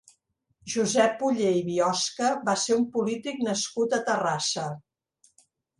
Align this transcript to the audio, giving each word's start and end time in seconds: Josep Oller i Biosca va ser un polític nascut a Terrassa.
Josep 0.75 1.21
Oller 1.27 1.51
i 1.59 1.61
Biosca 1.69 2.33
va 2.49 2.57
ser 2.65 2.81
un 2.81 2.89
polític 2.99 3.41
nascut 3.51 3.99
a 4.01 4.05
Terrassa. 4.11 4.71